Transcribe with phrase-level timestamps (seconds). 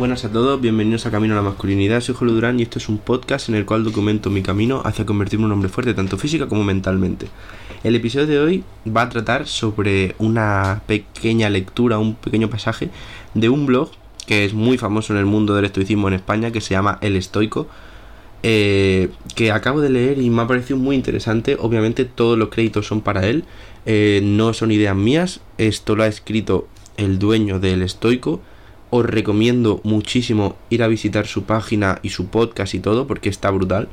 [0.00, 2.00] Buenas a todos, bienvenidos a Camino a la Masculinidad.
[2.00, 5.04] Soy Julio Durán y esto es un podcast en el cual documento mi camino hacia
[5.04, 7.26] convertirme en un hombre fuerte, tanto física como mentalmente.
[7.84, 12.88] El episodio de hoy va a tratar sobre una pequeña lectura, un pequeño pasaje
[13.34, 13.90] de un blog
[14.26, 17.14] que es muy famoso en el mundo del estoicismo en España, que se llama El
[17.14, 17.68] Estoico,
[18.42, 21.58] eh, que acabo de leer y me ha parecido muy interesante.
[21.60, 23.44] Obviamente todos los créditos son para él,
[23.84, 28.40] eh, no son ideas mías, esto lo ha escrito el dueño del Estoico
[28.90, 33.50] os recomiendo muchísimo ir a visitar su página y su podcast y todo porque está
[33.50, 33.88] brutal.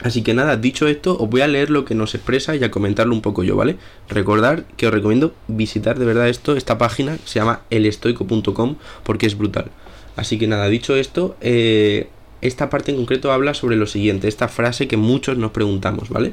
[0.00, 2.70] Así que nada, dicho esto, os voy a leer lo que nos expresa y a
[2.70, 3.76] comentarlo un poco yo, ¿vale?
[4.08, 9.36] Recordar que os recomiendo visitar de verdad esto, esta página se llama elestoico.com porque es
[9.36, 9.70] brutal.
[10.14, 12.08] Así que nada, dicho esto, eh,
[12.42, 16.32] esta parte en concreto habla sobre lo siguiente, esta frase que muchos nos preguntamos, ¿vale?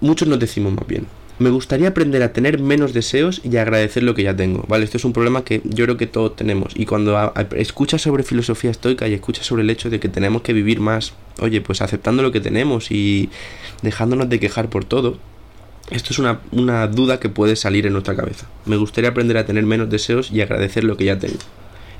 [0.00, 1.06] Muchos nos decimos más bien,
[1.38, 4.84] me gustaría aprender a tener menos deseos y agradecer lo que ya tengo, ¿vale?
[4.84, 6.72] Esto es un problema que yo creo que todos tenemos.
[6.74, 10.52] Y cuando escuchas sobre filosofía estoica y escuchas sobre el hecho de que tenemos que
[10.52, 13.30] vivir más, oye, pues aceptando lo que tenemos y
[13.82, 15.18] dejándonos de quejar por todo,
[15.90, 18.46] esto es una, una duda que puede salir en nuestra cabeza.
[18.66, 21.38] Me gustaría aprender a tener menos deseos y agradecer lo que ya tengo.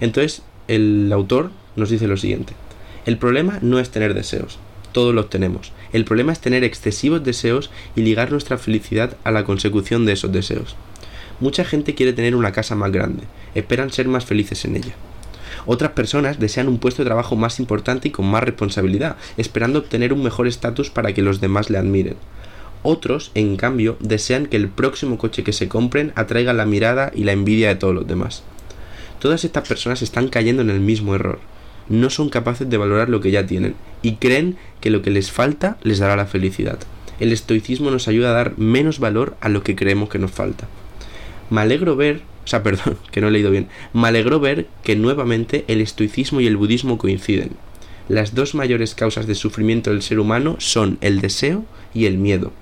[0.00, 2.54] Entonces, el autor nos dice lo siguiente.
[3.06, 4.58] El problema no es tener deseos,
[4.92, 5.72] todos los tenemos.
[5.92, 10.32] El problema es tener excesivos deseos y ligar nuestra felicidad a la consecución de esos
[10.32, 10.76] deseos.
[11.40, 14.94] Mucha gente quiere tener una casa más grande, esperan ser más felices en ella.
[15.66, 20.12] Otras personas desean un puesto de trabajo más importante y con más responsabilidad, esperando obtener
[20.12, 22.16] un mejor estatus para que los demás le admiren.
[22.82, 27.24] Otros, en cambio, desean que el próximo coche que se compren atraiga la mirada y
[27.24, 28.42] la envidia de todos los demás.
[29.18, 31.40] Todas estas personas están cayendo en el mismo error
[31.88, 35.30] no son capaces de valorar lo que ya tienen y creen que lo que les
[35.30, 36.78] falta les dará la felicidad.
[37.20, 40.68] El estoicismo nos ayuda a dar menos valor a lo que creemos que nos falta.
[41.50, 44.96] Me alegro ver, o sea, perdón, que no he leído bien, me alegro ver que
[44.96, 47.50] nuevamente el estoicismo y el budismo coinciden.
[48.08, 52.52] Las dos mayores causas de sufrimiento del ser humano son el deseo y el miedo.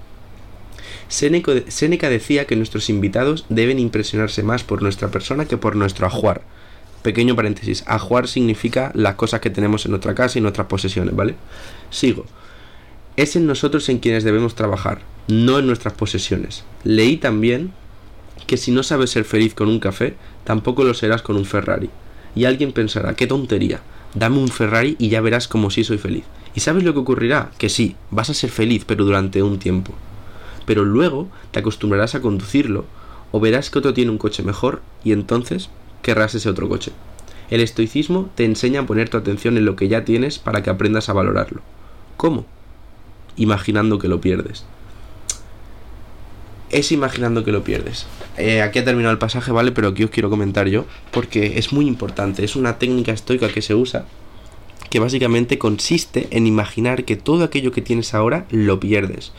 [1.08, 6.43] Séneca decía que nuestros invitados deben impresionarse más por nuestra persona que por nuestro ajuar
[7.06, 7.84] Pequeño paréntesis.
[7.87, 11.37] Ajuar significa las cosas que tenemos en nuestra casa y nuestras posesiones, ¿vale?
[11.89, 12.27] Sigo.
[13.15, 16.65] Es en nosotros en quienes debemos trabajar, no en nuestras posesiones.
[16.83, 17.71] Leí también
[18.49, 21.91] que si no sabes ser feliz con un café, tampoco lo serás con un Ferrari.
[22.34, 23.83] Y alguien pensará, qué tontería,
[24.17, 26.25] dame un Ferrari y ya verás como si soy feliz.
[26.56, 27.53] ¿Y sabes lo que ocurrirá?
[27.56, 29.93] Que sí, vas a ser feliz, pero durante un tiempo.
[30.65, 32.84] Pero luego te acostumbrarás a conducirlo,
[33.31, 35.71] o verás que otro tiene un coche mejor, y entonces
[36.06, 36.93] querrás ese otro coche.
[37.50, 40.71] El estoicismo te enseña a poner tu atención en lo que ya tienes para que
[40.71, 41.62] aprendas a valorarlo.
[42.17, 42.47] ¿Cómo?
[43.37, 44.65] Imaginando que lo pierdes.
[46.71, 48.06] Es imaginando que lo pierdes.
[48.37, 49.72] Eh, aquí ha terminado el pasaje, ¿vale?
[49.72, 52.44] Pero aquí os quiero comentar yo, porque es muy importante.
[52.44, 54.05] Es una técnica estoica que se usa,
[54.91, 59.33] que básicamente consiste en imaginar que todo aquello que tienes ahora lo pierdes.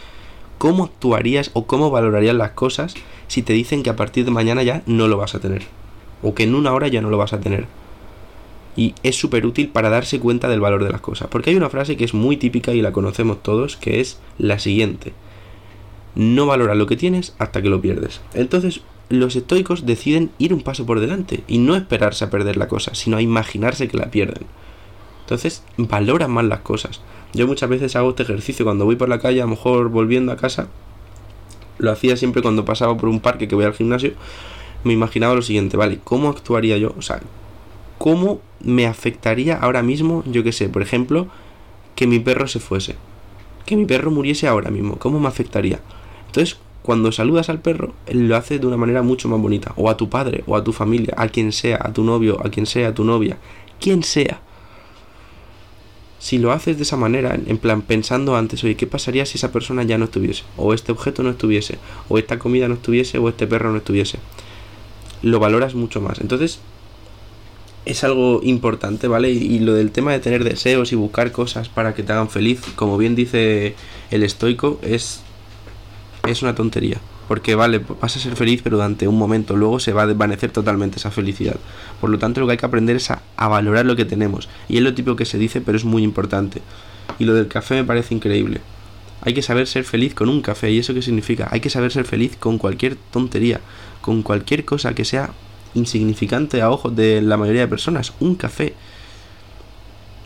[0.58, 2.96] ¿Cómo actuarías o cómo valorarías las cosas
[3.30, 5.78] si te dicen que a partir de mañana ya no lo vas a tener?
[6.22, 7.66] O que en una hora ya no lo vas a tener.
[8.76, 11.28] Y es súper útil para darse cuenta del valor de las cosas.
[11.30, 14.60] Porque hay una frase que es muy típica y la conocemos todos, que es la
[14.60, 15.14] siguiente.
[16.16, 18.22] No valora lo que tienes hasta que lo pierdes.
[18.34, 22.68] Entonces, los estoicos deciden ir un paso por delante y no esperarse a perder la
[22.68, 24.46] cosa, sino a imaginarse que la pierden.
[25.22, 27.02] Entonces, valoran más las cosas.
[27.34, 30.32] Yo muchas veces hago este ejercicio cuando voy por la calle, a lo mejor volviendo
[30.32, 30.68] a casa.
[31.80, 34.14] Lo hacía siempre cuando pasaba por un parque que voy al gimnasio
[34.84, 36.00] me imaginaba lo siguiente, ¿vale?
[36.04, 36.94] ¿Cómo actuaría yo?
[36.98, 37.22] O sea,
[37.98, 41.28] ¿cómo me afectaría ahora mismo, yo qué sé, por ejemplo,
[41.96, 42.96] que mi perro se fuese?
[43.66, 45.80] Que mi perro muriese ahora mismo, ¿cómo me afectaría?
[46.28, 49.74] Entonces, cuando saludas al perro, él lo hace de una manera mucho más bonita.
[49.76, 52.50] O a tu padre, o a tu familia, a quien sea, a tu novio, a
[52.50, 53.38] quien sea, a tu novia,
[53.82, 54.40] quien sea.
[56.20, 59.52] Si lo haces de esa manera, en plan pensando antes, oye, ¿qué pasaría si esa
[59.52, 60.44] persona ya no estuviese?
[60.56, 64.20] O este objeto no estuviese, o esta comida no estuviese, o este perro no estuviese
[65.22, 66.20] lo valoras mucho más.
[66.22, 66.60] Entonces,
[67.86, 69.32] es algo importante, ¿vale?
[69.32, 72.62] Y, lo del tema de tener deseos y buscar cosas para que te hagan feliz,
[72.76, 73.76] como bien dice
[74.12, 75.22] el estoico, es,
[76.28, 77.00] es una tontería.
[77.30, 80.52] Porque, vale, vas a ser feliz, pero durante un momento, luego se va a desvanecer
[80.52, 81.58] totalmente esa felicidad.
[82.00, 84.50] Por lo tanto, lo que hay que aprender es a, a valorar lo que tenemos.
[84.70, 86.62] Y es lo típico que se dice, pero es muy importante.
[87.20, 88.62] Y lo del café me parece increíble.
[89.22, 90.72] Hay que saber ser feliz con un café.
[90.72, 91.48] ¿Y eso qué significa?
[91.52, 93.62] Hay que saber ser feliz con cualquier tontería
[94.08, 95.32] con cualquier cosa que sea
[95.74, 98.74] insignificante a ojos de la mayoría de personas, un café.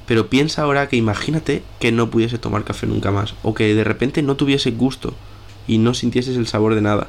[0.06, 3.84] Pero piensa ahora que imagínate que no pudiese tomar café nunca más, o que de
[3.84, 5.16] repente no tuviese gusto
[5.68, 7.08] y no sintieses el sabor de nada.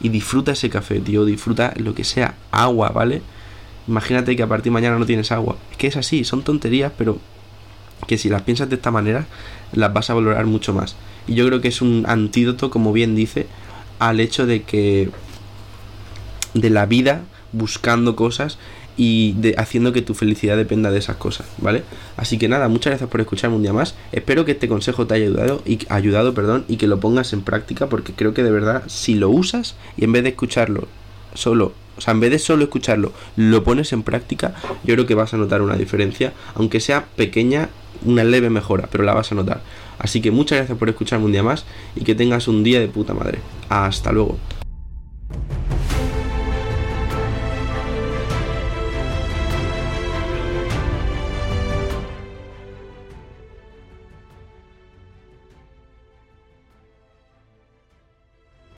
[0.00, 3.22] Y disfruta ese café, tío, disfruta lo que sea, agua, ¿vale?
[3.86, 5.56] Imagínate que a partir de mañana no tienes agua.
[5.70, 7.20] Es que es así, son tonterías, pero
[8.06, 9.26] que si las piensas de esta manera,
[9.72, 10.96] las vas a valorar mucho más.
[11.26, 13.46] Y yo creo que es un antídoto, como bien dice,
[13.98, 15.10] al hecho de que
[16.54, 17.22] de la vida
[17.52, 18.58] buscando cosas
[18.96, 21.84] y de, haciendo que tu felicidad dependa de esas cosas, ¿vale?
[22.16, 23.94] Así que nada, muchas gracias por escucharme un día más.
[24.10, 27.42] Espero que este consejo te haya ayudado y ayudado, perdón, y que lo pongas en
[27.42, 30.88] práctica porque creo que de verdad si lo usas y en vez de escucharlo
[31.38, 34.54] solo, o sea, en vez de solo escucharlo, lo pones en práctica,
[34.84, 37.70] yo creo que vas a notar una diferencia, aunque sea pequeña,
[38.04, 39.60] una leve mejora, pero la vas a notar.
[39.98, 41.64] Así que muchas gracias por escucharme un día más
[41.96, 43.40] y que tengas un día de puta madre.
[43.68, 44.38] Hasta luego.